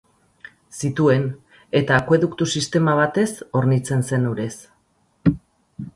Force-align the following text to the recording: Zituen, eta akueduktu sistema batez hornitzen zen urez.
Zituen, 0.87 1.27
eta 1.81 1.99
akueduktu 2.03 2.47
sistema 2.61 2.97
batez 3.03 3.29
hornitzen 3.61 4.05
zen 4.11 4.29
urez. 4.35 4.53